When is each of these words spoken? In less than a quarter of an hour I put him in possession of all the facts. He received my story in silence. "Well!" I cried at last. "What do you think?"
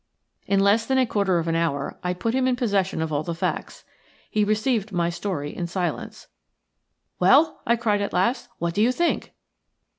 In 0.47 0.59
less 0.59 0.83
than 0.87 0.97
a 0.97 1.05
quarter 1.05 1.37
of 1.37 1.47
an 1.47 1.53
hour 1.55 1.99
I 2.03 2.15
put 2.15 2.33
him 2.33 2.47
in 2.47 2.55
possession 2.55 3.03
of 3.03 3.13
all 3.13 3.21
the 3.21 3.35
facts. 3.35 3.83
He 4.31 4.43
received 4.43 4.91
my 4.91 5.11
story 5.11 5.55
in 5.55 5.67
silence. 5.67 6.25
"Well!" 7.19 7.61
I 7.67 7.75
cried 7.75 8.01
at 8.01 8.11
last. 8.11 8.49
"What 8.57 8.73
do 8.73 8.81
you 8.81 8.91
think?" 8.91 9.31